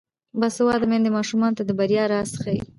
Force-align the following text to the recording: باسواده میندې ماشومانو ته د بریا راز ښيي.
باسواده 0.39 0.85
میندې 0.91 1.09
ماشومانو 1.17 1.57
ته 1.57 1.63
د 1.65 1.71
بریا 1.79 2.03
راز 2.11 2.31
ښيي. 2.41 2.59